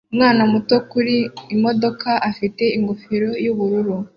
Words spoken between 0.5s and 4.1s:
muto kuri imodoka afite ingofero yubururu